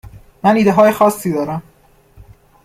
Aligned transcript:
من 0.43 0.55
ایده 0.55 0.71
های 0.71 0.91
خاصی 0.91 1.33
دارم. 1.33 1.63